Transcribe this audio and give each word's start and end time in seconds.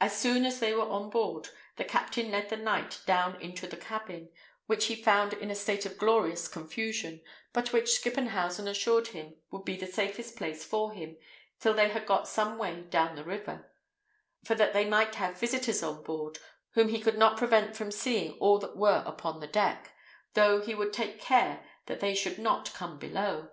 As 0.00 0.16
soon 0.16 0.46
as 0.46 0.60
they 0.60 0.72
were 0.72 0.88
on 0.88 1.10
board, 1.10 1.50
the 1.76 1.84
captain 1.84 2.30
led 2.30 2.48
the 2.48 2.56
knight 2.56 3.00
down 3.04 3.38
into 3.38 3.66
the 3.66 3.76
cabin, 3.76 4.30
which 4.64 4.86
he 4.86 4.94
found 4.96 5.34
in 5.34 5.50
a 5.50 5.54
state 5.54 5.84
of 5.84 5.98
glorious 5.98 6.48
confusion, 6.48 7.20
but 7.52 7.70
which 7.70 7.90
Skippenhausen 8.00 8.66
assured 8.66 9.08
him 9.08 9.36
would 9.50 9.66
be 9.66 9.76
the 9.76 9.86
safest 9.86 10.36
place 10.36 10.64
for 10.64 10.92
him, 10.92 11.18
till 11.60 11.74
they 11.74 11.88
had 11.90 12.06
got 12.06 12.26
some 12.26 12.56
way 12.56 12.80
down 12.88 13.14
the 13.14 13.24
river; 13.24 13.70
for 14.42 14.54
that 14.54 14.72
they 14.72 14.86
might 14.86 15.16
have 15.16 15.36
visiters 15.38 15.82
on 15.82 16.02
board, 16.02 16.38
whom 16.70 16.88
he 16.88 16.98
could 16.98 17.18
not 17.18 17.36
prevent 17.36 17.76
from 17.76 17.90
seeing 17.92 18.38
all 18.38 18.58
that 18.58 18.74
were 18.78 19.02
upon 19.04 19.40
the 19.40 19.46
deck, 19.46 19.92
though 20.32 20.62
he 20.62 20.74
would 20.74 20.94
take 20.94 21.20
care 21.20 21.62
that 21.84 22.00
they 22.00 22.14
should 22.14 22.38
not 22.38 22.72
come 22.72 22.98
below. 22.98 23.50